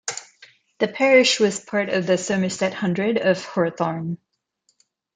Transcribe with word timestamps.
The 0.79 0.87
parish 0.87 1.39
was 1.39 1.59
part 1.63 1.89
of 1.89 2.07
the 2.07 2.17
Somerset 2.17 2.73
hundred 2.73 3.17
of 3.19 3.45
Horethorne. 3.45 4.17